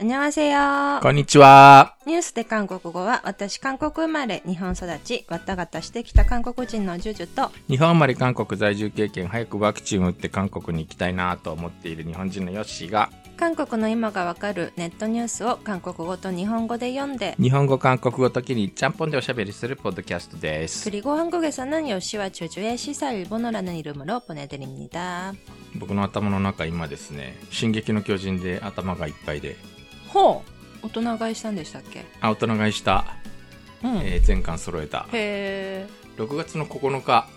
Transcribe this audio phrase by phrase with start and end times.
[0.00, 1.96] 안녕하세요 こんにちは。
[2.04, 13.08] ニュースで韓国語は私韓国生まれ日本育ちわたがたしてきた韓国人のジュジュと日本生まれ韓国在住経験、早くワクチンを打って韓国に行きたいなと思っている日本人のヨッシーが、
[13.38, 20.84] 韓国の今がわかるネットニュースを韓国語と日本語で読んで日本語、韓国語時にちゃんぽんでおしゃべりするポッドキャストです。
[20.90, 25.32] 그리고 한국에서는 요시와 주주의 시사 일본어라는 이름으로 보내드립니다.
[25.74, 29.56] 僕の頭の中今ですね、進撃の巨人で頭がいっぱいで、
[30.13, 30.43] ほ
[30.83, 32.05] う大人買いしたんでしたっけ？
[32.21, 33.05] あ、大人買いした、
[33.83, 33.97] うん。
[33.99, 35.07] へえー全巻揃えた。
[35.13, 35.87] え。
[36.17, 37.27] 6月の9日、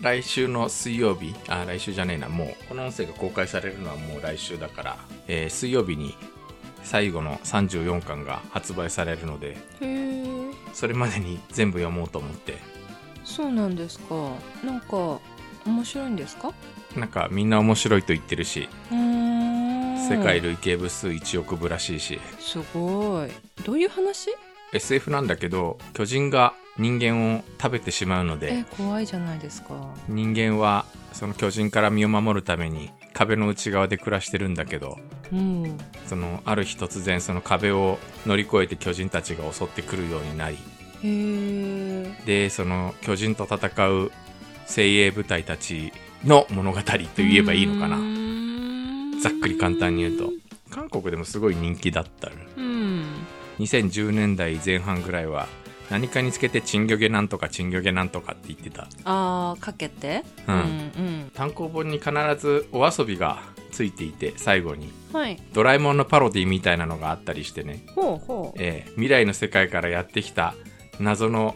[0.00, 4.96] 来週の水曜日、あ、来週じゃねえな、もう、この音声が公開されるのはもう来週だから、
[5.28, 6.14] えー水曜日に
[6.82, 9.56] 最後の34巻が発売されるので。
[10.72, 12.58] それまでに全部読もうと思って、
[13.24, 14.14] そうなんですか。
[14.64, 15.20] なんか、
[15.64, 16.52] 面白いんですか？
[16.96, 18.68] なんかみんな面白いと言ってるし。
[20.06, 23.30] 世界累計部数1億部らしいし、すごい。
[23.64, 24.28] どういう話
[24.74, 29.94] ？SF なんだけど、巨人が人間を食べてしまうのえで、、怖いじゃないですか。
[30.06, 34.98] 人間はその巨人から身を守るために壁の内側で暮らしてるんだけど、
[35.32, 35.78] うん。
[36.06, 40.58] そのある日突然その壁を乗り越えて巨人たちが襲ってくるようになり。
[42.26, 44.12] で、その巨人と戦う
[44.66, 45.92] 精鋭部隊たち
[46.24, 47.98] の物語と言えばいいのかな。
[47.98, 50.30] なざっくり簡単に言うと。
[50.70, 52.30] 韓国でもすごい人気だった。
[52.56, 53.04] うん。
[53.58, 55.46] 2010年代前半ぐらいは
[55.90, 58.88] 何かにつけてチンギョゲなんとかチンギョゲなんとかって言ってた。
[59.04, 60.24] ああ、かけて？
[60.48, 63.38] うんうん単行本に必ずお遊びが
[63.70, 65.20] ついていて最後にうん。
[65.20, 65.40] はい。
[65.52, 68.58] ドラえもんのパロディみたいなのがあったりしてね、ほうほう。
[68.60, 70.54] えー未来の世界からやってきた
[70.98, 71.54] 謎の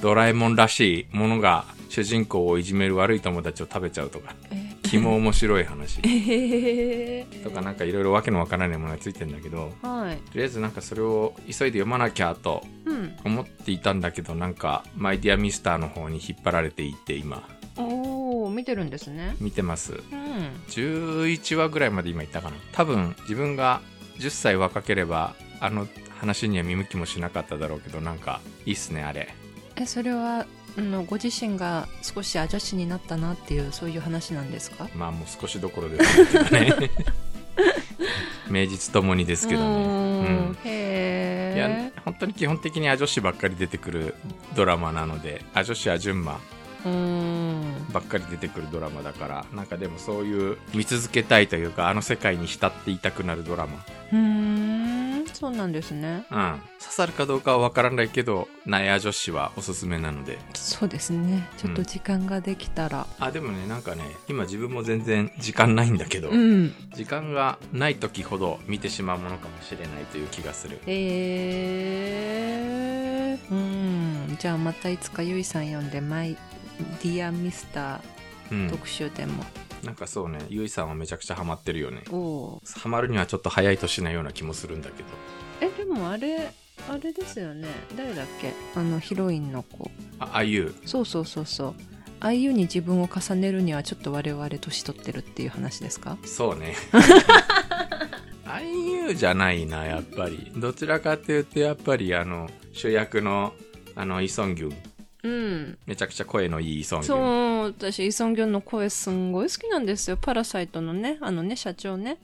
[0.00, 6.00] ドラえもんらしいものが主人公をいじめる悪い友達を食べちゃうとか、え気も面白い話。
[7.42, 10.16] とかなんかいろいろわけのわからないものがついてんだけど、はい。
[10.30, 13.16] とりあえずなんかそれを急いで読まなきゃとうん。
[13.24, 17.42] 思っていたんだけどなんかマイディアミスターの方に引っ張られていって今
[17.76, 19.36] おお、見てるんですね。
[19.40, 20.00] 見てますうん。
[20.68, 23.80] 11話ぐらいまで今言ったかな多分自分が
[24.18, 29.28] 10歳若ければあの話には見向きもしなかっただろうけどなんかいいっすねあれ
[29.76, 30.46] え、それは、あ
[30.80, 34.88] の、ご自身が少しアジャシになったなっていう、そういう話なんですか？
[34.94, 36.90] まあもう少しどころですけどね
[38.50, 40.56] 名実ともにですけどねううんん。
[40.64, 41.92] へいやえ。
[42.04, 44.14] 本当に基本的にア女子ばっかり出てくる
[44.54, 46.40] ドラマなのでア女子アジュンマ
[46.84, 47.86] うん。
[47.92, 54.73] ばっかり出てくるドラマだからなんかでもそういう見続けたいというかあの世界に浸っていたくなるドラマうーん。
[55.44, 56.24] そうなんですね。
[56.30, 61.46] うん刺さるかどうかはわからないけどナヤ女子はおすすめなのでそうですね。
[61.58, 63.06] ちょっと時間ができたら。
[63.20, 66.72] あでもねなんかね今自分も全然時間ないんだけど、うん。
[66.94, 73.54] 時間がない時ほど見てしまうものかもしれないという気がするえー、う
[74.32, 74.38] ん。
[74.38, 76.38] じゃあまたいつかゆいさん読んで、マイ
[77.02, 78.00] ディアミスタ
[78.50, 79.44] うんー特集でも。
[79.84, 85.74] なんかそうねゆいさんはめちゃくちゃハマってるよねハマるにはちょっと早い年なような気もするんだけどー。
[85.74, 86.52] え、でもあれ、
[86.88, 87.68] あれですよね。
[87.96, 88.52] 誰だっけ？
[88.74, 89.90] あの、ヒロインの子。
[90.18, 91.74] ああいうそうそうそうそう。
[92.20, 96.16] ああいうに自分を重ねるにはちょっと我々年取ってるっていう話ですか？
[96.24, 96.74] そうね。
[98.46, 100.52] あいうじゃないな、やっぱり。
[100.56, 103.52] どちらかっていうと、やっぱりあの、主役の、
[103.94, 104.76] あの、イソンギュン。
[105.24, 105.78] うん。
[105.86, 107.60] めちゃくちゃ声のいいイソンギそュン。
[107.62, 110.18] う、私、イソンギョンの声すんごい好きなんですよ。
[110.18, 112.18] パラサイトのね、あのね、社長ね。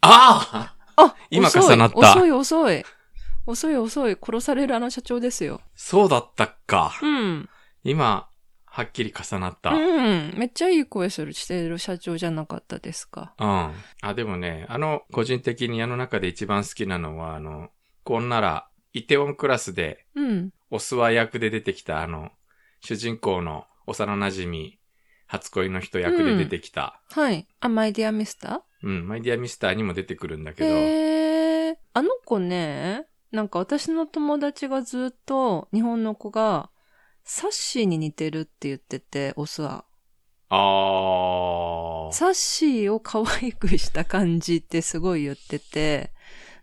[0.00, 2.84] あああ今重なった遅い遅い。
[3.46, 4.16] 遅い遅い。
[4.16, 5.60] 殺されるあの社長ですよ。
[5.74, 6.92] そうだったか。
[7.02, 7.48] うん。
[7.82, 8.28] 今、
[8.64, 9.70] はっきり重なった。
[9.70, 9.78] うん。
[9.78, 10.34] うん。
[10.36, 13.34] めっちゃいい声する、してる社長じゃなかったですか。
[13.38, 17.70] あ、でもね、あの、個人的にあの中で一番好きなのは、あの、
[18.08, 20.50] こんなら、イテウォンクラスで、うん。
[20.70, 22.30] オスワ役で出てきたあの、
[22.80, 24.78] 主人公の幼馴染
[25.26, 27.02] 初恋の人役で出てきた。
[27.10, 27.46] はい。
[27.60, 31.76] あ、マイディアミスタうん、マイディアミスターにも出てくるんだけーど、へー。
[31.92, 36.70] あの子ね、なんか私の友達がずっと日本の子が
[37.24, 39.84] サッシーに似てるって言ってて、オスは。
[40.48, 42.12] あー。
[42.14, 46.16] サッシーを可愛くした感じってすごい言ってて、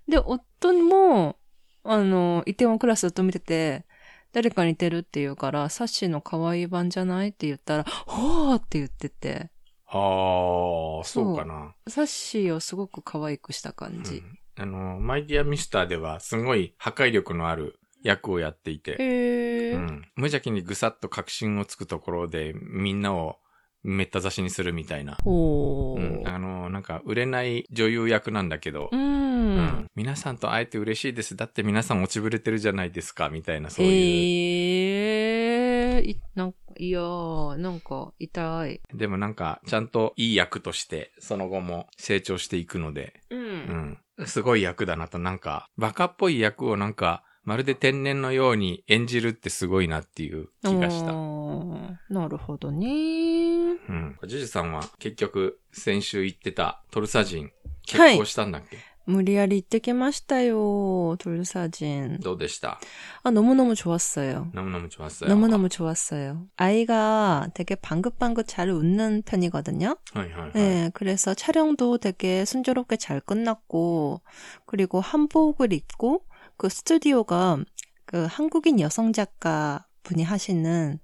[0.08, 1.38] で、夫も、
[1.84, 3.86] あの、イテウォンクラスずっと見てて、
[4.34, 9.50] 誰か似てるって言うから、サッシーの可愛い版じゃないって言ったら、ほーって言ってて、
[9.88, 11.76] あー、そうかな。
[11.88, 14.16] サッシーをすごく可愛くした感じ。
[14.16, 19.76] うんあの、マイディアミスターではすごい破壊力のある役をやっていて、へー。
[19.76, 23.38] うん、無邪気にぐさっと確信をつくところでみんなを
[23.86, 25.18] めった刺しにするみたいな。
[25.24, 28.96] ほうん、あの、なんか、売れない女優役なんだけど、う。
[28.96, 31.36] うんん皆さんと会えて嬉しいです。
[31.36, 33.92] だって皆さん落ちぶれてるじゃないですか、みたいな、そういう。
[33.94, 38.82] ええいなんか、いやー、なんか、痛い。
[38.94, 43.36] でもなんか、ちゃんといい役として、その後も成長していくので、う。
[43.36, 43.98] うんん。
[44.26, 51.11] すごい役だなと、なんか、バカっぽい役をなんか、まるで天然のように演じるってすごいなっていう気がした。
[51.11, 52.87] あーなるほどね。
[52.89, 54.17] うん。
[54.27, 57.51] ジュジュさんは結局、先週言ってたトルサ人、
[57.87, 62.19] 結婚したんだっけ、無理やり行ってきましたよ, 돌사진.
[62.21, 62.79] どうでした
[63.23, 64.51] 아, 너무너무 좋았어요.
[64.55, 65.29] 너무너무 좋았어요.
[65.31, 66.47] 너무너무 좋았어요.
[66.57, 69.97] 아이가 되게 방긋방긋 잘 웃는 편이거든요.
[70.15, 70.53] はいはいはい。
[70.55, 74.21] 네, 그래서 촬영도 되게 순조롭게 잘 끝났고,
[74.67, 76.23] 그리고 한복을 입고,
[76.58, 77.58] 그 스튜디오가
[78.06, 81.00] 그 한국인 여성 작가 분이 하시는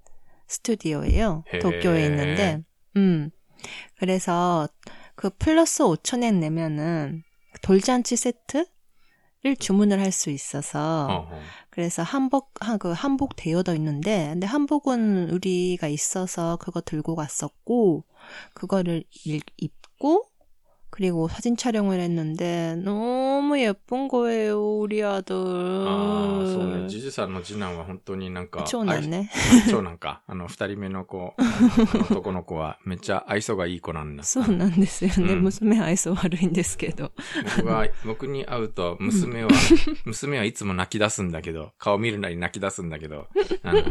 [0.46, 1.44] 스튜디오예요.
[1.54, 1.58] 예.
[1.58, 2.62] 도쿄에 있는데,
[2.96, 3.30] 음.
[3.96, 4.68] 그래서
[5.14, 7.22] 그 플러스 5천엔 내면은
[7.62, 8.66] 돌잔치 세트를
[9.58, 11.38] 주문을 할 수 있어서 어허.
[11.70, 18.04] 그래서 한복 한그 한복 대여도 있는데 근데 한복은 우리가 있어서 그거 들고 갔었고
[18.54, 19.04] 그거를
[19.56, 20.26] 입고
[20.91, 25.35] 그리고 사진 촬영을 했는데, 너무 예쁜 거예요, 우리 아들.
[25.35, 26.89] ああ、そうね。
[26.89, 29.29] ジュジュさんの次男は本当になんか、 長男ね。
[29.65, 30.21] 愛長男 か。
[30.25, 31.35] あの、二人目の子、
[32.09, 34.23] 男の子はめっちゃ愛想がいい子なんだ。
[34.23, 35.33] そうなんですよね。
[35.33, 37.11] うん娘愛想悪いんですけど。
[37.57, 39.49] 僕が、 僕に会うと、娘は、
[40.05, 43.27] 娘はいつも泣き出すんだけど、顔見るなり泣き出すんだけど、
[43.61, 43.83] あの、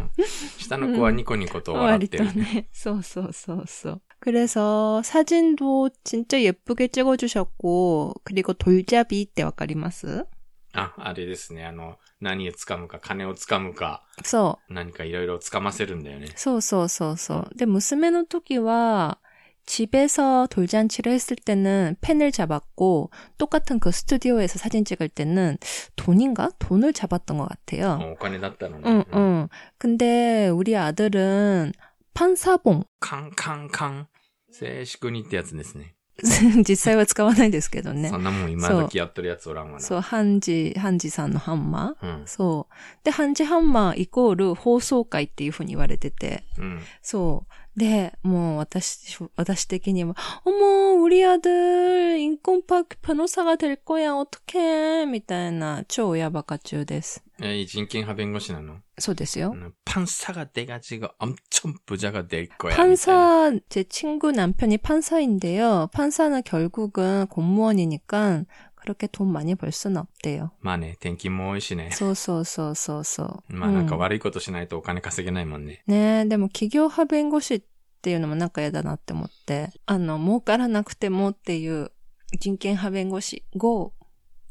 [0.57, 2.35] 下の子はニコニコと笑っ 割とてる。
[2.35, 2.67] ね.
[2.73, 4.01] そうそうそうそう.
[4.21, 10.25] 그래서 사진도 진짜 예쁘게 찍어주셨고, 그리고 돌잡이 때 わかります?
[10.73, 11.65] あ、あれですね。
[11.65, 14.73] あの、何を掴むか、金を掴むか、そう。
[14.73, 16.27] 何かいろいろ掴ませるんだよね。
[16.35, 17.49] そうそうそうそう.
[17.57, 19.17] 근데娘の時は
[19.65, 25.57] 집에서 돌잔치를 했을 때는 펜을 잡았고 똑같은 그 스튜디오에서 사진 찍을 때는
[25.95, 26.49] 돈인가?
[26.59, 28.13] 돈을 잡았던 것 같아요.
[28.13, 28.83] お金だったのね。
[28.85, 29.49] 응, うん 응.
[29.77, 31.73] 근데 우리 아들은
[32.13, 34.07] 판사봉 カンカンカン。
[34.52, 35.94] 静粛にってやつですね。
[36.68, 38.18] 実際は使わないですけどねそ。
[38.18, 39.80] んなもん今時やってるやつおらんわな。
[39.80, 42.26] そう、ハンジ、ハンジさんのハンマーうん。
[42.26, 42.74] そう。
[43.04, 46.44] で、ハンジハンマーイコール放送会っていう風に言われてて。
[46.58, 46.80] うん。
[47.00, 47.71] そう。
[47.75, 50.15] で、もう私、私的にも、
[50.45, 55.05] 어머、 우리 아들 인권파크 변호사가 될 거야, 어떡해.
[55.05, 57.23] みたいな超親バカ中です。
[57.39, 59.51] え、人権派弁護士なのそうですよ。
[59.53, 62.73] 음, 판사가 돼가지고 엄청 부자가 될 거야.
[62.73, 62.75] 미안해.
[62.75, 65.89] 판사, 제 친구 남편이 판사인데요.
[65.93, 68.43] 판사는 결국은 공무원이니까
[68.81, 70.51] 그렇게 돈 많이 벌 수는 없대요.
[70.61, 71.91] まあね、転勤も多いしね。
[71.91, 73.53] そうそうそうそうそう。
[73.53, 75.83] まあなんかうん悪いことしないとお金稼げないもんね。
[75.87, 77.61] ねえ、でも企業派弁護士っ
[78.01, 81.91] ていうのもなんか嫌だなって思って、あの、儲からなくてもっていう
[82.39, 83.93] 人権派弁護士 GO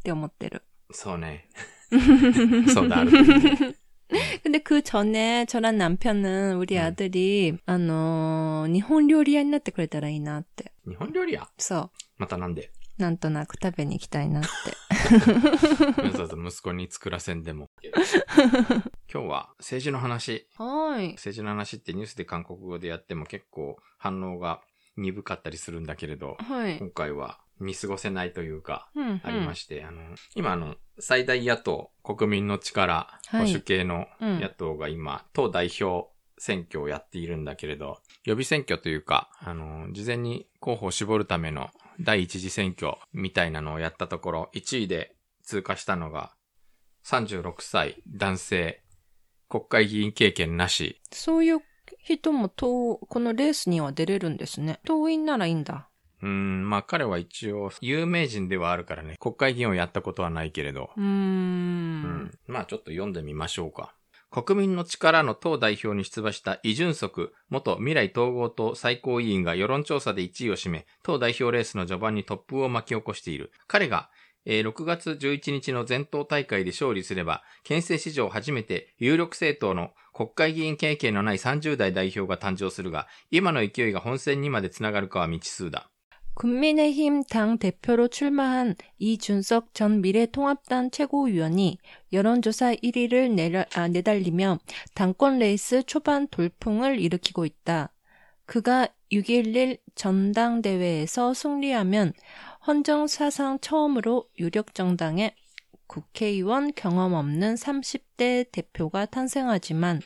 [0.01, 0.63] って思ってる。
[0.91, 1.49] そうね。
[2.73, 3.75] そうだ、あると いいね
[4.45, 6.83] 근데 그 전에 저랑 남편은 우리 음.
[6.83, 10.73] 아들이, 아, 너, 일본 요리야になってくれたらいいなって。
[10.87, 11.49] 日本料理や。
[11.59, 11.91] そう。
[12.19, 12.71] またなんで。
[13.02, 16.02] なんとなく食べに行きたいなって。
[16.04, 17.72] わざわざ息子に作らせんでも。
[19.12, 20.48] 今日は政治の話。
[20.56, 21.14] はい。
[21.14, 24.62] 政治の話ってニュースで韓国語でやっても結構反応が
[24.98, 26.78] 鈍かったりするんだけれど、はい。
[26.78, 29.22] 今回は見過ごせないというか、うん、うん。
[29.24, 30.02] ありまして、あの、
[30.36, 41.70] 今あの、最大野党、国民の力、はい保守系のうん野党が今、党代表選挙をやっているんだけれど、予備選挙というか、あの、事前に候補を絞るための
[42.04, 46.34] 第一次選挙みたいなのをやったところ、1位で通過したのが、
[47.06, 48.84] 36歳男性、
[49.50, 51.60] 国会議員経験なし、そういう
[52.04, 54.80] 人も党、このレースには出れるんですね。
[54.86, 55.90] 党員ならいいんだ。
[56.22, 61.04] うーん、まあ彼は一応有名人ではあるからね、国会議員をやったことはないけれど、うー。
[61.04, 63.94] うんんまあちょっと読んでみましょうか。
[64.32, 73.52] 国民の力の党代表に出馬したイ・ジュンソク元未来統合党最高委員が世論調査で1位を占め、党代表レースの序盤に突風を巻き起こしている。
[73.68, 74.10] 彼が、
[74.46, 85.90] えー6月11日の全党大会で勝利すれば、憲政史上初めて有力政党の国会議員経験のない30代代表が誕生するが、今の勢いが本選にまでつながるかは未知数だ。
[86.34, 91.78] 국민의힘 당 대표로 출마한 이준석 전 미래통합당 최고위원이
[92.14, 94.60] 여론조사 1위를 내려, 아, 내달리며
[94.94, 97.92] 당권 레이스 초반 돌풍을 일으키고 있다.
[98.46, 102.14] 그가 6.11 전당대회에서 승리하면
[102.66, 105.36] 헌정 사상 처음으로 유력 정당에
[105.88, 110.02] 국회의원 경험 없는 30대 대표가 탄생하지만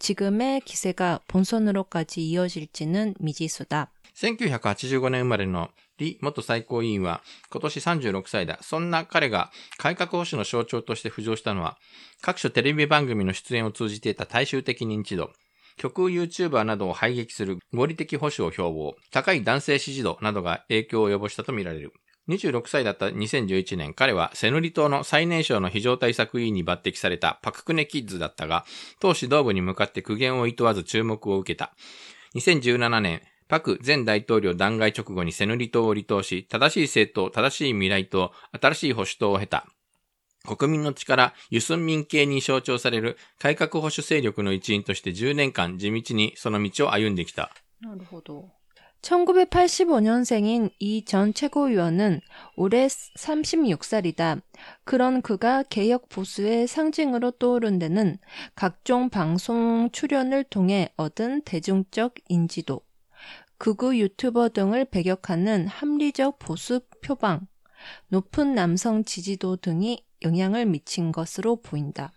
[0.00, 3.92] 지금의 기세가 본선으로까지 이어질지는 미지수다.
[4.20, 8.58] 1985年生まれの李元最高委員は今年36歳だ。
[8.60, 11.78] そんな彼が改革保守の象徴として浮上したのは、
[12.20, 15.30] 各種テレビ番組の出演を通じて得た大衆的認知度、
[15.76, 21.92] 極右 YouTuber などを排撃する合理的保守を標榜、高い男性支持度などが影響を及ぼしたとみられる。
[22.28, 28.66] 26歳だった2011年、彼はセヌリ島の最年少の非常対策委員に抜擢されたパククネキッズだったが、
[29.00, 31.74] 党指導部に向かって苦言を厭わず注目を受けた。
[32.36, 39.67] 2017年、パク前大統領弾劾直後にセヌリ島を離党し、正しい政党、正しい未来党、新しい保守党を経た。
[40.45, 47.51] 国民の力、ユスン民系に象徴される改革保守勢力の一員として10年間地道にその道を歩んできた。
[47.81, 48.49] なるほど。
[49.01, 52.21] 1985년생인 이 전 최고위원은
[52.55, 54.41] 올해 36살이다.
[54.83, 58.17] 그런 그가 개혁 보수의 상징으로 떠오른 데는
[58.55, 62.81] 각종 방송 출연을 통해 얻은 대중적 인지도,
[63.60, 67.46] 극우 유튜버 등을 배격하는 합리적 보수 표방,
[68.08, 72.10] 높은 남성 지지도 등이 영향을 미친 것으로 보인다.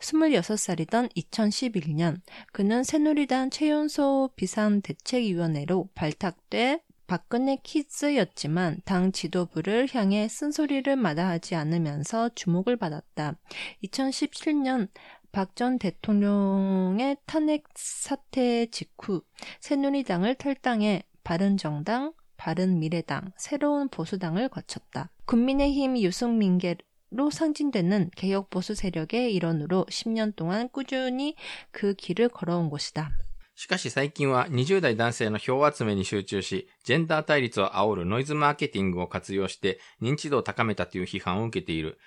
[0.00, 2.20] 26살이던 2011년
[2.52, 13.36] 그는 새누리당 최연소 비상대책위원회로 발탁돼 박근혜 키즈였지만 당 지도부를 향해 쓴소리를 마다하지 않으면서 주목을 받았다.
[13.84, 14.88] 2017년
[15.31, 19.21] 박 전 대통령의 탄핵 사태 직후
[19.59, 25.09] 새누리당을 탈당해 바른정당, 바른미래당, 새로운 보수당을 거쳤다.
[25.25, 26.77] 국민의힘 유승민계
[27.11, 31.35] 로 상징되는 개혁 보수 세력의 일원으로 10년 동안 꾸준히
[31.71, 33.11] 그 길을 걸어온 것이다.
[33.57, 41.97] しかし最近は20代男性の票集めに集中し、ジェンダー対立を煽るノイズマーケティングを活用して認知度を高めたという批判を受けている。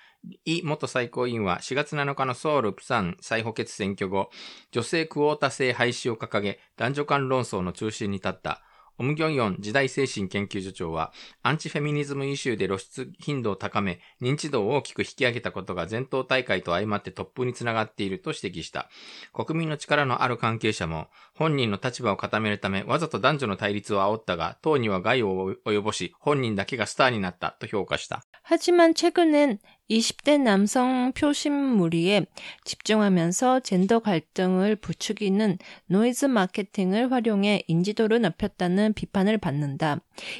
[0.45, 4.31] イ元最高委員は4月7日のソウル・プサン再補欠選挙後、
[4.73, 8.63] 女性クォータ制廃止を掲げ、男女間論争の中心に立った。
[9.01, 18.91] オムギョンヨン時代精神研究所長は、アンチフェミニズムイシューで露出頻度を高め、認知度を大きく引き上げたことが全党大会と相まってトップにつながっていると指摘した。
[19.33, 21.07] 国民の力のある関係者も、
[21.37, 28.25] 本人の立場を固めるため、わざと男女の対立を煽ったが、党には害を及ぼし、本人だけがスターになったと評価した。
[28.43, 32.26] 하지만 최근엔 20대 남성 표심 무리에
[32.64, 40.00] 집중하면서 젠더 갈등을 부추기는 노이즈 마케팅을 활용해 인지도를 높였다는 비판을 받는다.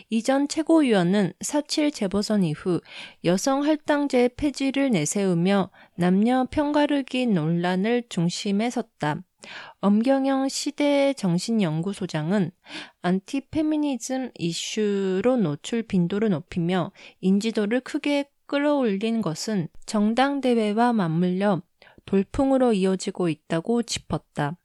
[0.10, 2.82] 이전 최고위원은 4.7 재보선 이후
[3.26, 9.24] 여성 할당제 폐지를 내세우며 남녀 편가르기 논란을 중심에 섰다.
[9.82, 12.52] 엄경영 시대 정신연구소장은
[13.02, 21.63] 안티페미니즘 이슈로 노출 빈도를 높이며 인지도를 크게 끌어올린 것은 정당대회와 맞물려
[22.07, 24.57] 돌풍으로 이어지고 있다고 짚었다.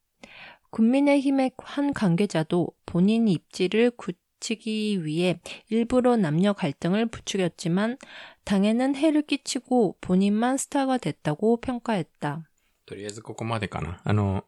[0.70, 5.40] 국민의힘의 한 관계자도 본인 입지를 굳히기 위해
[5.70, 7.98] 일부러 남녀 갈등을 부추겼지만
[8.46, 12.48] 당에는 해를 끼치고 본인만 스타가 됐다고 평가했다.
[12.86, 14.02] とりあえずここまでかな。
[14.04, 14.44] あの、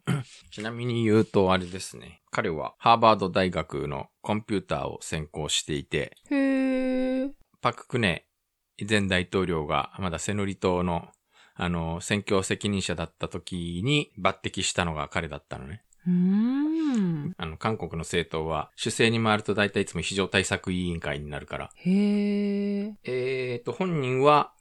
[0.51, 2.21] ちなみに言うとあれですね。
[2.31, 7.31] 彼はハーバード大学のコンピューターを専攻していて、 그...
[7.61, 8.25] パククネ
[8.88, 11.08] 前大統領がまだセヌリ島の、
[11.54, 15.82] あの、選挙責任者だった時に抜擢したのが彼だったのね。
[16.06, 21.70] うんあの、韓国の政党は、主政に回ると大体いつも非常対策委員会になるから。
[21.76, 22.94] へー。
[23.04, 24.52] えっ、と、本人は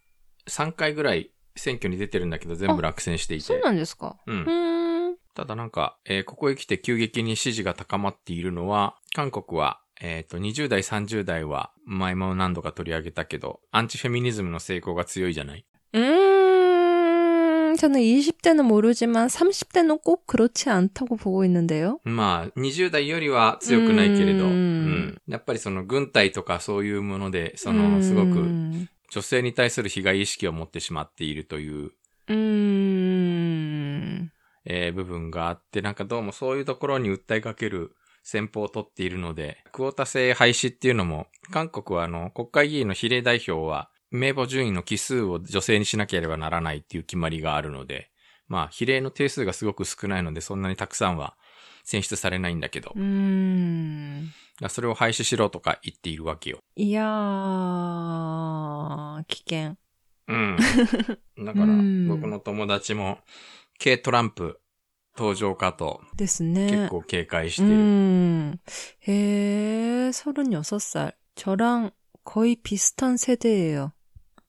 [0.48, 3.44] 3回ぐらい選挙に出てるんだけど、全部落選していて。
[3.44, 5.16] そうなんですかうん。
[5.34, 22.01] ただなんか、えー、ここへ来て急激に支持が高まっているのは、韓国はえっ、と、20代、30代は、前も何度か取り上げたけど、アンチフェミニズムの成功が強いじゃない 음, 저는 20대는 모르지만 30대는 꼭 그렇지 않다고 보고 있는데요.
[22.05, 24.55] まあ、20代よりは強くないけれど、ううん
[25.11, 25.23] ん。
[25.29, 31.93] やっぱりその軍隊とかそういうもので、その、すごく 음, 女性に対する被害意識を持ってしまっているという、
[32.95, 34.31] 음,
[34.65, 37.93] えー部分があって、なんかどうもそういうところに訴えかける
[38.30, 48.12] 戦法を取っているので、クオータ制廃止っていうのも、韓国はあの、国会議員の比例代表は、名簿順位の奇数を女性にしなければならないっていう決まりがあるので、
[48.48, 51.36] まあ、比例の定数がすごく少ないので、そんなにたくさんは
[51.84, 52.92] 選出されないんだけど。
[52.96, 54.32] うん。
[54.70, 56.60] それを廃止しろとか言っているわけよ。
[56.76, 59.78] いやー、危険。
[60.28, 60.58] うん。
[61.46, 61.66] だから、
[62.08, 63.20] 僕の友達も、
[63.80, 64.60] K トランプ
[65.19, 67.69] 登場かとですね.結構警戒してる。
[67.69, 68.55] 음,
[69.09, 71.13] 해, 36살.
[71.37, 71.91] 저랑
[72.25, 73.93] 거의 비슷한 세대예요.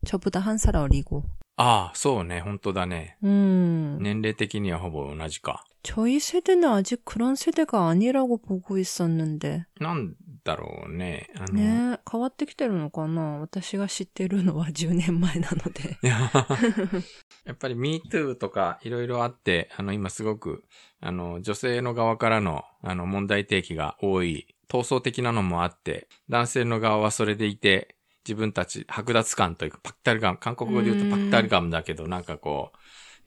[0.06, 1.24] 저보다 한 살 어리고.
[1.58, 3.18] ああ、そうね、本当だね。
[3.24, 3.98] 음.
[4.02, 5.64] 年齢的にはほぼ同じか。
[5.84, 9.66] 저희 세대는 아직 그런 세대가 아니라고 보고 있었는데.
[9.80, 11.30] なんだろうね。
[11.36, 15.98] あの、ね変わってきてるのかな私が知ってるのは10年前なので。
[16.02, 16.32] いや
[17.46, 20.64] やっぱり MeToo とかいろいろあって、あの今すごく、
[21.02, 27.96] あの女性の側からのあの問題提起が多い、闘争的なのもあって、男性の側はそれでいて、
[28.28, 32.78] 自分たち剥奪感というかパクタルガム、韓国語で言うとパクタルガムだけど、なんかこう、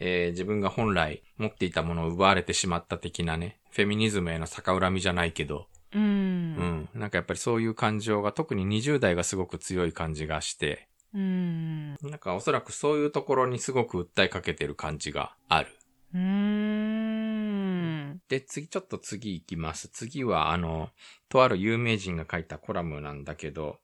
[0.05, 6.01] えー、自分が本来持っていたものを奪われてしまった的なね、フェミニズムへの逆恨みじゃないけど、うん。
[6.01, 6.89] うん。
[6.93, 11.91] なんかやっぱりそういう感情が特に20代がすごく強い感じがして、うん。
[12.01, 15.69] なんかおそらくそういうところにすごく訴えかけてる感じがある。
[16.13, 18.19] うん。
[18.27, 19.87] で、次、ちょっと次行きます。
[19.87, 20.89] 次は、あの、
[21.29, 23.79] とある有名人が書いたコラムなんだけど、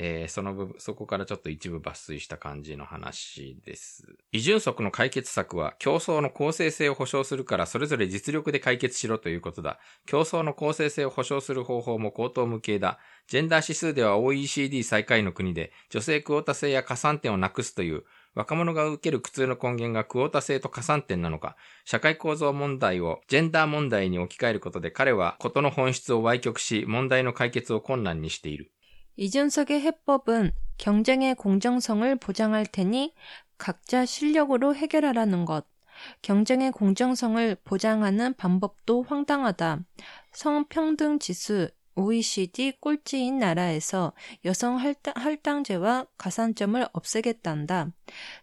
[0.00, 4.06] えーその部分、そこからちょっと一部抜粋した感じの話です。
[4.30, 9.80] 移住則の解決策は、競争の公正性を保障するから、それぞれ実力で解決しろということだ。
[10.06, 13.00] 競争の公正性を保障する方法も高等無形だ。
[13.26, 28.70] ジェンダー指数では OECD 最下位の国で、女性クオータ制や加算点をなくすという、若者が受ける苦痛の根源がクオータ制と加算点なのか、社会構造問題をジェンダー問題に置き換えることで彼はことの本質を歪曲し、問題の解決を困難にしている。
[29.20, 33.12] 이준석의 해법은 경쟁의 공정성을 보장할 테니
[33.58, 35.66] 각자 실력으로 해결하라는 것.
[36.22, 39.80] 경쟁의 공정성을 보장하는 방법도 황당하다.
[40.30, 44.12] 성평등 지수 OECD 꼴찌인 나라에서
[44.44, 47.90] 여성 할당, 할당제와 가산점을 없애겠단다.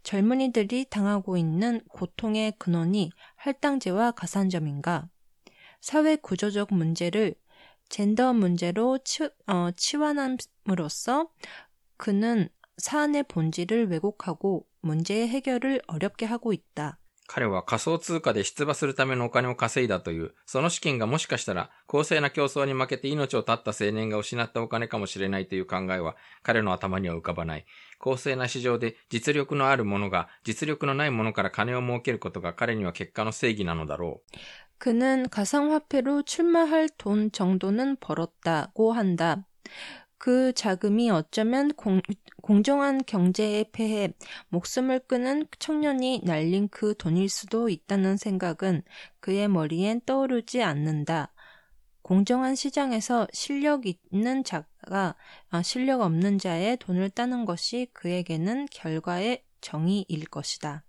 [0.04, 5.08] 젊은이들이 당하고 있는 고통의 근원이 할당제와 가산점인가?
[5.80, 7.36] 사회 구조적 문제를
[7.89, 11.29] 젠더 문제로 치, 어, 치환함으로써
[11.97, 17.01] 그는 사안의 본질을 왜곡하고 문제의 해결을 어렵게 하고 있다.
[17.33, 27.67] 彼は仮想通貨で出馬するためのお金を稼いだという、その資金がもしかしたら公正な競争に負けて命を絶った青年が失ったお金かもしれないという考えは彼の頭には浮かばない。
[28.01, 34.37] 公正な市場で実力のある者が実力のない者から金を儲けることが彼には結果の正義なのだろう。
[34.79, 39.47] 그는 가상화폐로 출마할 돈 정도는 벌었다고 한다.
[40.17, 42.03] 그 자금이 어쩌면 공,
[42.43, 44.13] 공정한 경제에 패해
[44.49, 48.83] 목숨을 끊은 청년이 날린 그 돈일 수도 있다는 생각은
[49.21, 51.33] 그의 머리엔 떠오르지 않는다.
[52.03, 55.15] 공정한 시장에서 실력 있는 자가
[55.49, 60.85] 아, 실력 없는 자의 돈을 따는 것이 그에게는 결과의 정의일 것이다.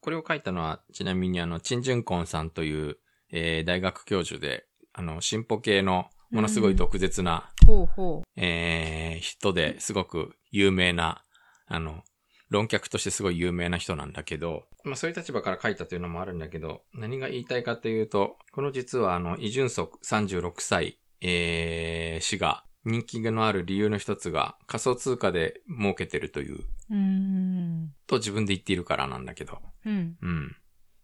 [0.00, 2.96] これを書いたのは、ちなみにあの、チンジュンコンさんという、
[3.35, 7.87] えー、大学教授で、あの、進歩系のものすごい毒舌な、う
[8.21, 8.23] う。
[8.39, 11.23] えー、人ですごく有名な、
[11.65, 12.03] あの、
[12.49, 26.59] 論客としてすごい有名な人なんだけど、まあそういう立場から書いたというのもあるんだけど、何が言いたいかというと、この実はあの、イ・ジュンソク36歳、えー、氏が人気のある理由の一つが仮想通貨で儲けてるという、
[26.91, 26.95] う
[28.05, 30.17] と自分で言っているからなんだけど、うん。
[30.21, 30.55] うん。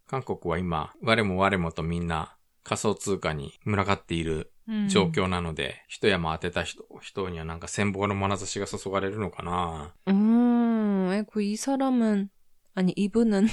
[0.09, 4.87] 韓国は今、我も我もとみんな仮想通貨に群がっている 음.
[4.89, 12.29] 状況なので、一山当てた人、人にはなんか羨望の眼差しが注がれるのかな 음, 아이고, 이 사람은,
[12.73, 13.47] 아니, 이분은,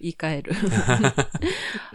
[0.00, 0.52] 이가에르.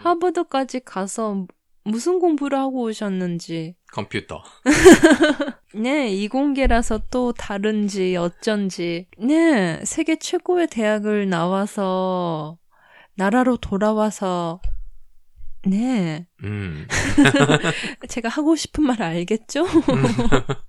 [0.02, 1.46] 하버드까지 가서
[1.84, 3.74] 무슨 공부를 하고 오셨는지.
[3.92, 5.54] コンピューター。
[5.74, 9.06] 네, 이공계라서 또 다른지 어쩐지.
[9.18, 12.56] 네, 세계 최고의 대학을 나와서,
[13.16, 14.60] 나라로 돌아와서,
[15.64, 16.26] 네.
[16.42, 16.88] うん。
[18.08, 19.64] 제가 하고 싶은 말 알겠죠?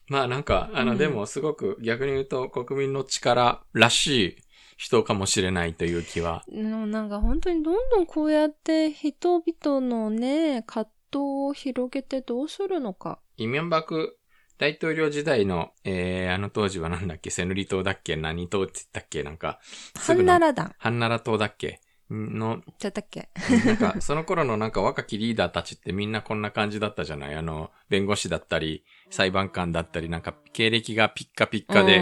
[0.07, 4.35] まあなんか、あの、うんでもすごく逆に言うと国民の力らしい
[4.77, 6.43] 人かもしれないという気は。
[6.47, 13.19] でもなんか本当にどんどんこうやって人々のね、葛藤を広げてどうするのか。
[13.37, 14.19] イミョンバク
[14.59, 19.59] 大統領時代の、えー、あの当時はなんだっけセヌリ島だっけ何島って言ったっけなんか、
[19.97, 23.28] すぐの 한나라당 ハンナラ島だっけ の、ちゃったっけ？
[23.66, 27.34] なんか、その頃のなんか若きリーダーたちってみんなこんな感じだったじゃない？
[27.34, 31.96] あの、弁護士だったり、裁判官だったり、なんか経歴がピッカピッカで、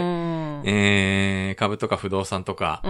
[0.65, 2.81] えー、株とか不動産とか、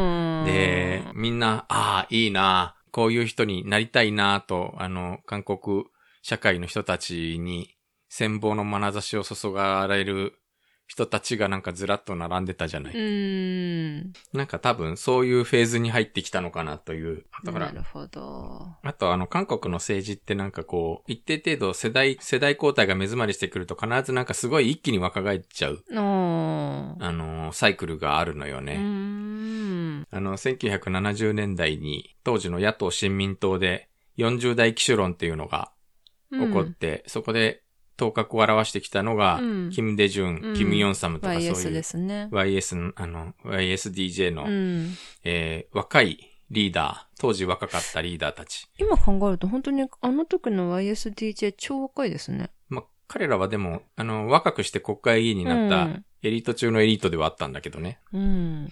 [0.45, 5.85] で、みんな、ああ、いいな、こういう人になりたいなと、あの、韓国
[6.21, 7.75] 社会の人たちに、
[8.09, 10.39] 戦望の眼差しを注がれる
[10.87, 12.93] 人たちがなんかずらっと並んでたじゃない。
[12.95, 14.13] うん。
[14.33, 17.25] なんか多分そういうフェーズに入ってきたのかなという。
[17.45, 18.67] あなるほど。
[18.81, 25.83] あとあの韓国の政治ってなんかこう、一定程度世代、世代交代が目詰まりしてくると必ずなんかすごい一気に若返っちゃう。
[25.91, 25.93] あ
[27.11, 28.75] の、サイクルがあるのよね。
[30.09, 35.71] あの、1970年代に当時の野党新民党で40代機種論っていうのが
[36.31, 37.61] 起こって、うん、そこで
[37.97, 42.29] 頭角を表してきたのが、うんキム・デジュン、うんキム・ヨンサムとかそういう YS ですね。
[42.31, 44.93] YS の、あの、YSDJ の、うん。
[45.23, 48.69] えー若いリーダー、当時若かったリーダーたち。
[48.77, 52.51] 今考えると本当にあの時の YSDJ 超若いですね。
[52.69, 57.99] まあ、彼らはでも、あの、若くして国会議員になったうんエリート中のエリートではあったんだけどね。
[58.11, 58.71] うん。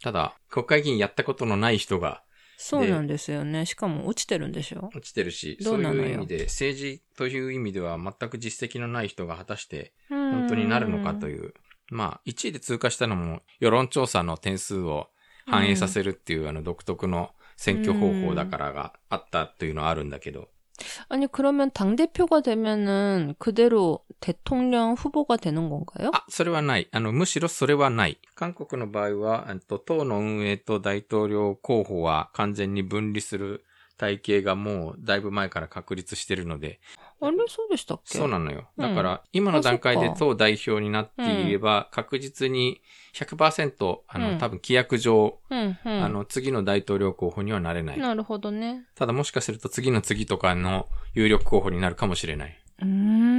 [0.00, 2.22] ただ、国会議員やったことのない人が
[2.56, 3.66] そうなんですよね。
[3.66, 4.90] しかも落ちてるんでしょ？
[4.94, 11.30] 落ちてるし、どそういう意味で、政治という意味では全く実績のない人が果たして本本当になるのかとう。
[11.30, 11.54] いう。
[11.90, 15.08] まあ、1位で通過したのも、世論調査の点数を
[15.46, 20.48] 反映させるっていう、あの、独特の選挙方法だからがあったというのはあるんだけど、
[21.09, 26.11] 아니 그러면 당 대표가 되면은 그대로 대통령 후보가 되는 건가요?
[26.13, 26.87] あ、それはない。
[26.91, 28.19] あの、むしろそれはない。
[28.35, 33.65] 韓国の場合は、えっと党の運営と大統領候補は完全に分離する
[33.96, 36.80] 体系がもうだいぶ前から確立してるので、
[37.20, 38.18] 아니そうでしたっけ？
[38.18, 38.68] そうなのよ。
[38.76, 42.82] うんだから、今の段階で党代表になっていれば、確実に
[43.14, 46.04] 100%、あの、うん多分規約上、うんうん。
[46.04, 47.98] あの、次の大統領候補にはなれない。
[47.98, 48.84] なるほどね。
[48.94, 52.58] ただもしかすると次の次とかの有力候補になるかもしれない。
[52.80, 53.33] うーん。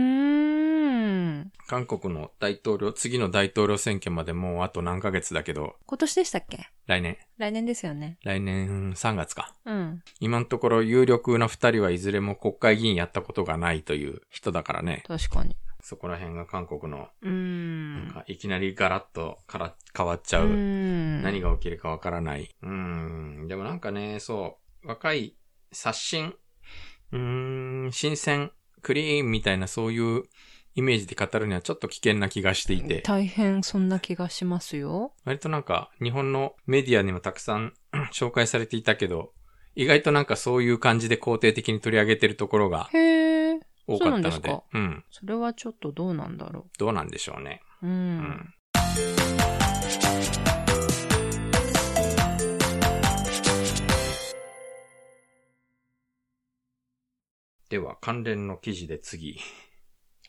[1.68, 6.70] 韓国の大統領、次の大統領選挙までもうあと何ヶ月だけど、今年でしたっけ？
[6.86, 8.18] 来年、来年ですよね。
[8.24, 9.56] 来年3月か。
[9.66, 10.04] うん。
[10.20, 15.04] 今のところ有力な二人はいずれも国会議員やったことがないという人だからね。
[15.08, 15.56] 確かに。
[15.82, 18.06] そこら辺が韓国の、うーん。
[18.06, 20.50] なんかいきなりガラッとから変わっちゃうう。
[20.50, 21.22] ん。
[21.24, 22.50] 何が起きるかわからない。
[22.62, 23.48] うーん。
[23.48, 25.36] でもなんかね、そう、若い、
[25.72, 26.36] 刷新、
[27.12, 28.52] うーん、新鮮、
[28.82, 30.24] クリーンみたいなそういう
[30.78, 35.14] イメージで語るにはちょっと危険な気がしていて、大変そんな気がしますよ。
[35.24, 37.74] 割となんか日本のメディアにもたくさん
[38.14, 39.32] 紹介されていたけど、
[39.76, 42.90] 意外となんかそういう感じで肯定的に取り上げてるところが。
[43.88, 45.04] 多かったので、そうなんですかうん。
[45.12, 47.62] それはちょっとどうなんだろどうなんでしょうね。
[47.82, 47.88] う。
[47.88, 47.90] う。
[47.90, 48.54] うんん。
[57.70, 59.40] では、関連の記事で次。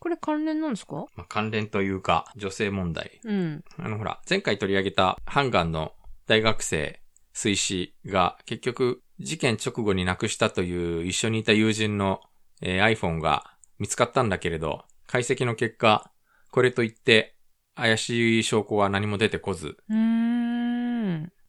[0.06, 1.06] これ関連なんですか？
[1.16, 3.20] まあ、関連というか、女性問題。
[3.24, 3.64] うん。
[3.76, 5.94] あのほら、前回取り上げたハンガンの
[6.28, 7.00] 大学生
[7.32, 12.20] 水死が結局事件直後に亡くしたという一緒にいた友人の、
[12.62, 16.12] えー iPhone が見つかったんだけれど、解析の結果、
[16.52, 17.34] これといって
[17.74, 19.76] 怪しい証拠は何も出てこず。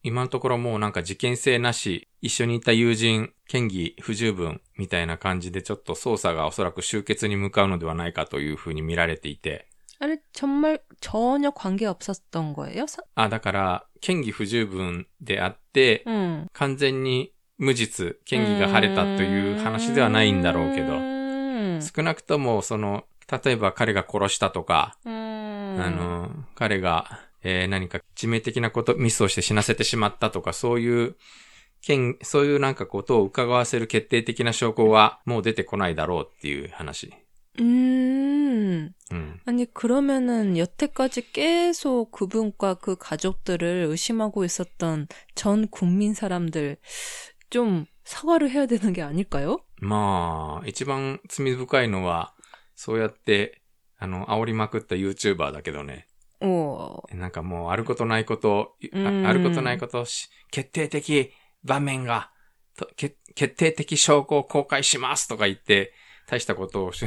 [0.07, 9.67] 今のところもうなんか事件性なし、一緒にいた友人、嫌疑不十分みたいな感じでちょっと捜査がおそらく終結に向かうのではないかというふうに見られていて、
[9.99, 12.83] 아니 정말 전혀 관계 없었던 거예요?
[12.83, 16.47] 사- あ、だから、嫌疑不十分であって、 응.
[16.51, 21.79] 完全に無実、嫌疑が晴れたという話ではないんだろうけど、 음.
[21.95, 25.79] 少なくともその、例えば彼が殺したとか、 음.
[25.81, 31.15] あの、彼が、 えー何か致命的なこと、ミスをして死なせてしまったとか、そういう、
[31.81, 37.11] 権そういうなんかことを伺わせる決定的な証拠はもう出てこないだろうっていう話。
[37.59, 38.93] 음.
[39.11, 39.39] うん。
[39.45, 46.77] 아니 그러면은 여태까지 계속 그분과 그 가족들을 의심하고 있었던 전 국민 사람들
[47.49, 49.59] 좀 사과를 해야 되는 게 아닐까요?
[49.81, 52.33] まあ、一番罪深いのは、
[52.75, 53.61] そうやって、
[53.97, 56.06] あの、煽りまくった YouTuber だけどね。
[56.40, 57.02] 어.
[57.14, 61.32] なんかもう、あることないこと、あうんあることないことし、決定的
[61.64, 62.30] 場面が、
[62.94, 65.92] 決定的証拠を公開しますとか言って、
[66.28, 67.06] 大したことをし、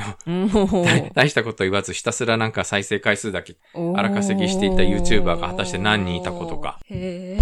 [1.14, 3.56] 大したこと言わず、ひたすらなんか再生回数だけ。
[3.76, 6.80] 荒稼ぎしていた YouTuber が果たして何人いたことか。
[6.90, 7.38] へ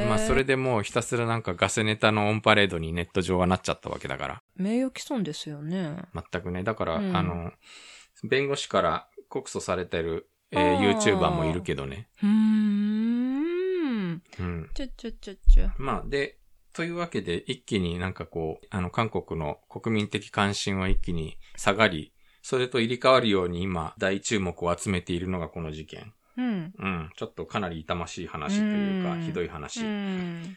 [0.00, 4.42] でまあ、それでもうひたすらなんかガセネタのオンパレードにネット上はなっちゃったわけだから。
[4.56, 5.96] 名誉毀損ですよね。
[6.14, 6.62] 全くね。
[6.62, 7.52] だから、うんあの、
[8.24, 12.08] 弁護士から告訴されてる、えー YouTuber もいるけどね。
[12.22, 14.22] うーん。
[14.38, 14.70] うん。
[14.74, 15.70] ちょちょちょちょ。
[15.78, 16.38] まあ、で、
[16.72, 26.12] というわけで、一気になんかこう、あの、韓国の国民的関心は一気に下がり、それと入り替わるように今、大注目を集めているのがこの事件。
[26.36, 26.72] うん。
[26.78, 27.10] うん。
[27.16, 29.84] ちょっとかなり痛ましい話というか、うんひどい話。
[29.84, 30.56] うん。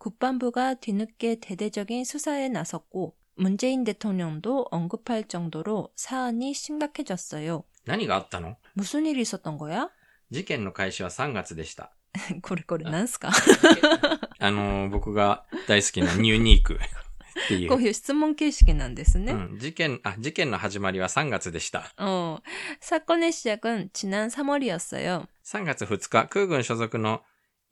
[0.00, 7.64] 국방부가 뒤늦게 대대적인 수사에 나섰고 문재인 대통령도 언급할 정도로 사안이 심각해졌어요.
[7.86, 9.90] 何があったの 무슨 일이 있었던 거야?
[10.30, 11.92] 事件の開始は3月でした。
[12.42, 13.30] これこれなんすか
[14.38, 16.78] あのー僕が大好きなニューニークっ
[17.48, 17.78] ていこう。
[17.78, 19.32] ういう質問形式なんですね。
[19.32, 21.92] うん、事件、あ、事件の始まりは3月でした。
[21.98, 22.38] 어,
[22.80, 25.26] 사건의 시작은 지난 3월이었어요.
[25.44, 27.20] 3月2日、空軍所属の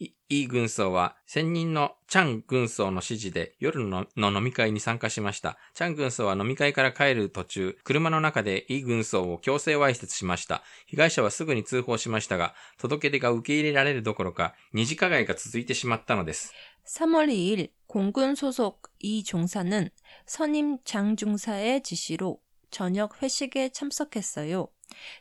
[0.01, 5.57] イイ軍曹は、専任のチャン軍曹の指示で夜のの飲み会に参加しました。
[5.73, 10.63] チャン軍曹は飲み会から帰る途中、車の中でイ軍曹を強制わいせつしました。
[10.87, 16.53] 被害者はすぐに通報しましたが、届け出が受け入れられるどころか、二次加害が続いてしまったのです。
[16.87, 19.89] 3월 2일 공군 소속 이 중사는
[20.27, 22.41] 선임 장 중사의 지시로
[22.71, 24.69] 저녁 회식에 참석했어요.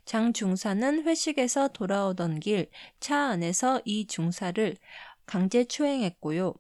[0.05, 2.69] 장 중사는 회식에서 돌아오던 길
[2.99, 4.77] 차 안에서 이 중사를
[5.25, 6.53] 강제 추행했고요.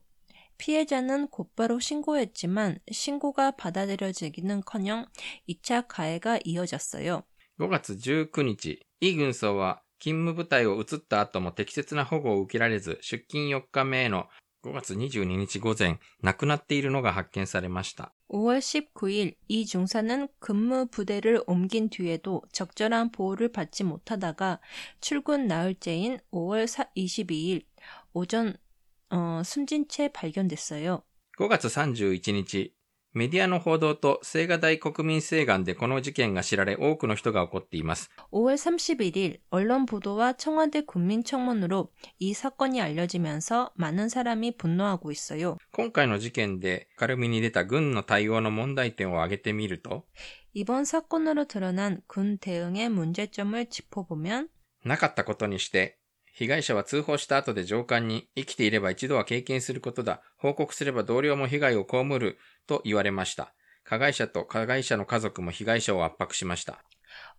[0.57, 5.05] 피해자는 곧바로 신고했지만 신고가 받아들여지기는커녕
[5.49, 7.23] 2차 가해가 이어졌어요.
[7.59, 14.27] 5月19日、イ軍曹は勤務部隊を移った後も適切な保護を受けられず、出勤4日目の
[14.63, 18.13] 5月22日午前、亡くなっているのが発見されました。
[18.29, 24.61] 5월 19일 이 중사는 근무 부대를 옮긴 뒤에도 적절한 보호를 받지 못하다가
[25.01, 27.65] 출근 나흘째인 5월 22일
[28.13, 28.55] 오전
[29.09, 31.03] 어, 숨진 채 발견됐어요.
[31.37, 32.73] 5月31日、
[33.15, 38.09] メディアの報道と青瓦台国民請願でこの事件が知られ多くの人が起こっています。
[38.31, 45.59] 5월 31일 언론 보도와 청와대 국민청원으로 이 사건이 알려지면서 많은 사람이 분노하고 있어요.
[45.71, 50.05] 今回の事件で明るみに出た軍の対応の問題点を挙げてみると、
[50.53, 54.47] 이번 사건으로 드러난 군 대응의 문제점을 짚어보면
[54.85, 55.96] なかったことにして、
[56.37, 60.21] 被害者は通報した後で上官に生きていれば一度は経験することだ。
[60.37, 63.53] 報告すれば同僚も被害を被ると言われました。
[63.83, 66.83] 加害者と加害者の家族も被害者を圧迫しました。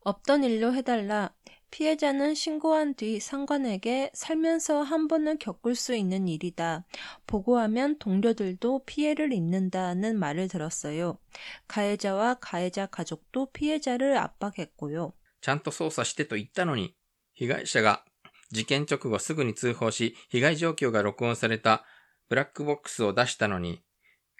[0.05, 1.35] 없던 일로 해달라.
[1.73, 6.87] 피해자는 신고한 뒤 상관에게 살면서 한 번은 겪을 수 있는 일이다.
[7.27, 11.19] 보고하면 동료들도 피해를 입는다는 말을 들었어요.
[11.67, 15.15] 가해자와 가해자 가족도 피해자를 압박했고요.
[15.41, 16.95] ちゃんと捜査してと言ったのに、
[17.33, 18.05] 被害者が
[18.51, 21.85] 事件直後すぐに通報し、被害状況が録音された
[22.29, 23.83] ブラックボックスを出したのに、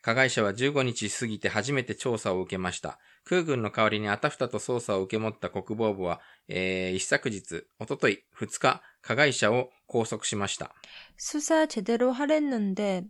[0.03, 2.99] 加害者は15日過ぎて初めて調査を受けました。
[3.25, 10.75] 空軍の代わりにあたふたと捜査を受け持った国防部は、えー、一昨日、おととい、2日、加害者を拘束しました。
[11.17, 13.05] 수사 제대로 하랬는데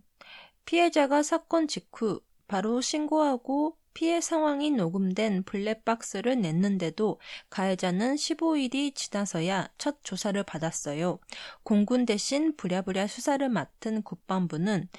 [0.65, 7.19] 피해자가 사건 직후 바로 신고하고 피해 상황이 녹음된 블랙박스를 냈는데도
[7.49, 11.19] 가해자는 15일이 지나서야 첫 조사를 받았어요.
[11.63, 14.89] 공군 대신 부랴부랴 수사를 맡은 국방부는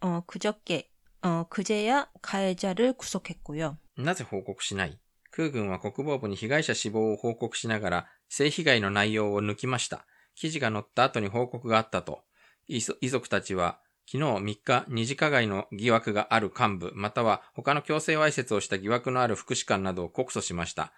[0.00, 0.88] 어, 그저께
[1.22, 3.76] 어, 그제야 가해자를 구속했고요.
[3.98, 4.98] なぜ報告しない
[5.30, 10.06] 空軍は国防部に被害者死亡を報告しながら性被害の内容を抜きました。
[10.34, 12.22] 記事が載った後に報告があったと。
[12.68, 20.92] 遺族遺族たちは 昨日3日二次加害の疑惑がある幹部、または他の強制わいせつをした疑惑のある副士官などを告訴しました。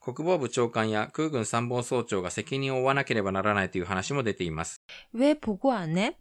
[0.00, 4.80] 国防部長官や空軍参謀総長が責任を負わなければならないという話も出ています。
[5.12, 6.16] 왜 보고 안 해?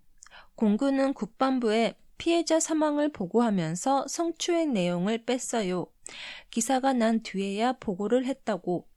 [0.55, 5.88] 공군은 국방부에 피해자 사망을 보고하면서 성추행 내용을 뺐어요.
[6.51, 8.88] 기사가 난 뒤에야 보고를 했다고.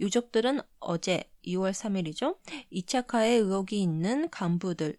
[0.00, 2.36] 유족들은 어제 2월 3일이죠.
[2.72, 4.98] 2차 가해 의혹이 있는 간부들,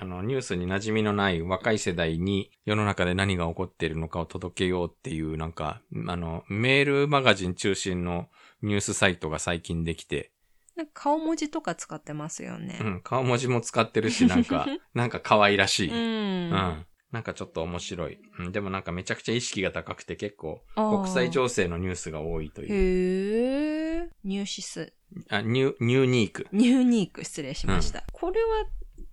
[0.00, 8.28] あの、ニュースに馴染みのない若い世代に世の中で何が起こっているのかを届けようっていう、なんか、あの、メールマガジン中心の
[8.62, 10.32] ニュースサイトが最近できて、
[10.74, 12.84] なんか顔文字とか使ってますよねう。
[12.84, 15.90] ん、顔文字も使ってるし、なんか、 なんか可愛らしい。
[15.90, 16.50] ううん。
[16.50, 16.86] ん。
[17.12, 18.18] なんかちょっと面白い。
[18.38, 22.72] うん、でもなんかめちゃくちゃ意識が高くて結構、国際情勢のニュースが多いという。
[22.72, 24.08] へー。
[24.24, 24.94] ニューシス。
[25.28, 26.46] あ、ニュ、ニューニーク。
[26.52, 28.04] ニューニーク失礼しました。
[28.12, 28.66] これは、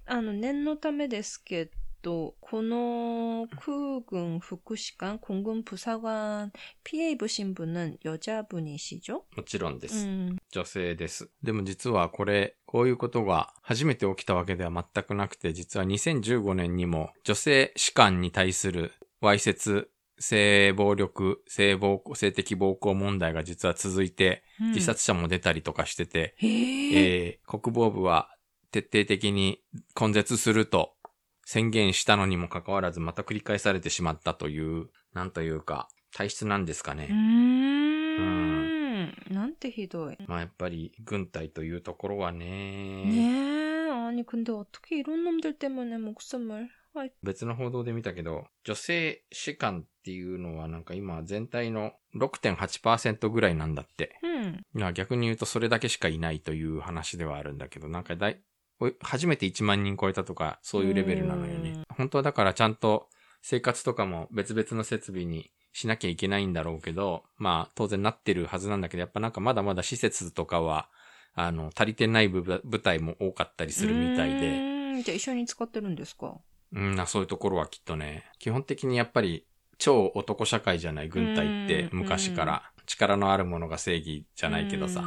[0.07, 1.71] あの、念のためですけ
[2.03, 6.51] ど、この空軍副士官、공군 부사관
[6.83, 9.23] 피해 입으신 분은 여자분이시죠?
[9.37, 10.07] もちろんです。
[10.07, 10.37] うん。
[10.51, 11.31] 女性です。
[11.43, 19.88] でも実はこれ、こういうことが初めて起きたわけでは全くなくて、実は2015年にも女性士官に対するわいせつ
[20.19, 27.27] 性暴力、性暴行、性的暴行問題が実は続いて、うん自殺者も出たりとかしてて、へえ。
[27.27, 28.29] えー国防部は
[28.71, 29.61] 徹底的に
[30.01, 30.95] 根絶すると
[31.45, 37.09] 宣言したのにもかかわらずまた繰り返されてしまったという、なんというか、体質なんですかね。
[37.11, 38.73] うーん。
[39.31, 40.17] なんてひどい。
[40.27, 43.62] まあやっぱり軍隊というところはね、 네.
[43.91, 46.69] 아니, 근데 어떻게 이런 놈들 때문에 목숨을.
[46.95, 54.19] 아이, 別の報道で見たけど、女性士官っていうのはなんか今全体の6.8%ぐらいなんだって。
[54.23, 54.61] 음.
[54.77, 58.43] いや逆に言うとそれだけしかいないという話ではあるんだけど、なんかだい、おい
[59.02, 61.82] 初めて1万人超えたとか、そういうレベルなのよね。
[61.96, 63.08] 本当はだからちゃんと
[63.42, 70.90] 生活とかも別々の設備にしなきゃいけないんだろうけど、まあ当然なってるはずなんだけど、やっぱなんかまだまだ施設とかは、
[71.34, 74.48] あの、足りてない部隊も多かったりするみたいで。
[74.96, 76.36] うん、じゃあ一緒に使ってるんですか？
[76.74, 79.46] うんな、そういうところはきっとね、基本的にやっぱり
[79.78, 82.72] 超男社会じゃない軍隊って昔から。
[82.88, 85.02] 力のあるものが正義じゃないけどさ、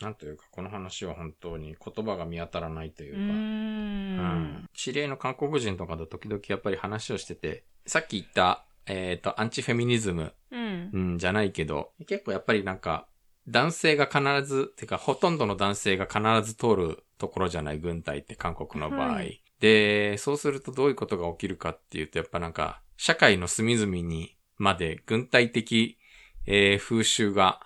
[0.00, 13.06] なんというか、この話は本当に言葉が見当たらないというか、うん、知り合いの韓国人とかと時々やっぱり話をしてて、さっき言った、えっ、ー、と、アンチフェミニズム、うん、うん、じゃないけど、結構やっぱりなんか、
[13.48, 19.12] 男性が必ず、てかほとんどの男性が必ず通るところじゃない軍隊って韓国の場合。
[19.14, 25.98] はい、で、そうするとどういうことが起きるかっていうと、やっぱなんか、社会の隅々にまで軍隊的
[26.46, 27.60] えー、風習が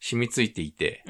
[0.00, 1.02] 染みついていて、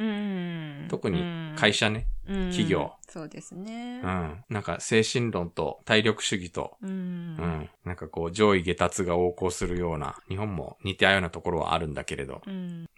[0.89, 1.23] 特に
[1.57, 2.93] 会社ね、企業。
[3.09, 4.01] そうですね。
[4.03, 4.45] うん。
[4.49, 12.43] なんか精神論と体力主義と、うん,、なんかこう上位下達が横行するような、日本も似てたようなところはあるんだけれど、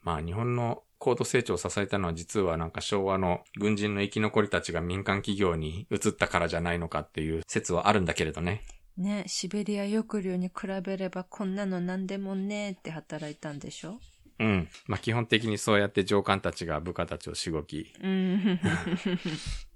[0.02, 8.62] まあ日本の高度成長を支えたのは実はなんか昭和の軍人の生き残りたちが民間企業に移ったからじゃないのかっていう説はあるんだけれどね。
[9.00, 13.98] ね、シベリア抑留に比べればこんなの何でもねって働いたんでしょ？
[14.38, 14.68] うん。
[14.86, 18.60] まあ基本的にそうやって上官たちが部下たちをしごき、うん。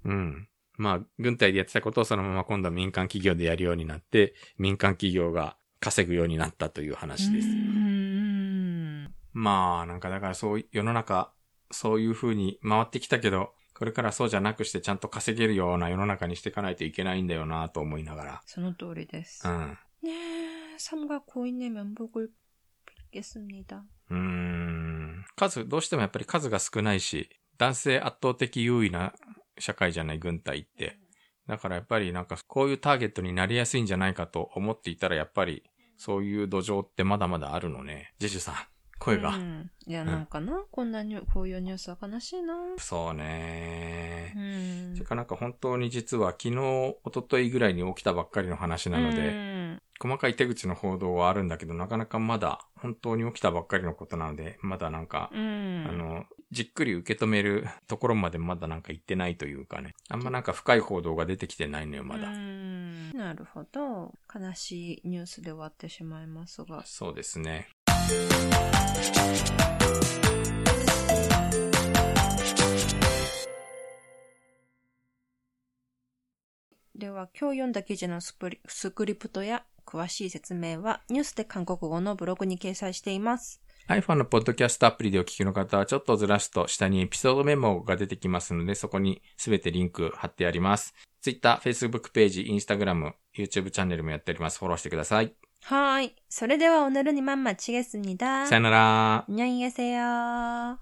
[0.05, 0.47] うん。
[0.77, 7.47] まあ軍隊でやってたことをそのまま今度は民間企業でやるようになって、民間企業が稼ぐようになったという話です。
[7.47, 11.33] うんまあなんかだからそう世の中、
[11.71, 18.42] そういう風に回ってきたけど、これからそうじゃなくしてちゃんと稼げるような世の中にしていかないといけないんだよなと思いながら。
[18.46, 19.50] その通りですう。
[19.50, 19.78] ん。
[20.02, 22.30] 네, 삼가 고인의 면복을
[23.10, 23.84] 빌겠습니다.
[24.10, 25.24] うーん。
[25.36, 29.12] 数、どうしてもやっぱり数が少ないし、男性圧倒的優位な
[29.58, 30.98] 社会じゃない軍隊って。
[31.46, 35.64] だからやっぱりなんかこういうターゲットになりやすいんじゃないかと思っていたらやっぱり
[35.96, 38.14] そういう土壌ってまだまだあるのね。
[38.18, 38.54] ジェジュさん、
[38.99, 39.29] 声が。
[39.29, 42.55] うんいや、なんかな、こんなに、こういうニュースは悲しいな。
[42.77, 44.39] そうねう。
[44.93, 49.55] んてかなんか本当に実は昨日、一昨日ぐらいに起きたばっかりの話なので、うん
[49.99, 55.87] 細かい手口の報道はあるんだけど、なかなかまだ本当に起きたばっかりのことなので、まだなんか、うん。
[55.89, 59.93] あの、じっくり受け止めるところまでまだなんか行ってないというかね。
[60.09, 62.27] あんまなんか深い報道が出てきてないのよ、まだ。
[62.27, 64.13] うんなるほど。
[64.33, 66.83] 悲しいニュースで終わってしまいますが。
[66.85, 67.69] そうですね。
[76.97, 78.33] では、今日読んだ記事のス
[78.91, 83.61] クリプトや詳しい説明はニュースで韓国語のブログに掲載しています。
[83.87, 90.95] iPhone のポッドキャストアプリでお聞きの方はちょっとずらすと下にエピソードメモが出てきますので、そこにすべてリンク貼ってあります。
[91.21, 94.57] Twitter、Facebook ページ、Instagram、YouTube チャンネルもやっております。
[94.59, 95.35] フォローしてください。
[95.64, 96.16] はーい。
[96.28, 99.24] それでは오늘은이만마치겠습니다 さよなら。
[99.28, 100.78] 안녕히 계세요.